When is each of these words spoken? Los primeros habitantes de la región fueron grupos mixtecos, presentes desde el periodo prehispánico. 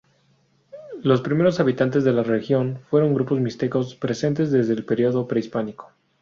Los 1.03 1.21
primeros 1.21 1.59
habitantes 1.59 2.03
de 2.03 2.11
la 2.11 2.23
región 2.23 2.79
fueron 2.89 3.13
grupos 3.13 3.39
mixtecos, 3.39 3.93
presentes 3.93 4.49
desde 4.49 4.73
el 4.73 4.83
periodo 4.83 5.27
prehispánico. 5.27 5.91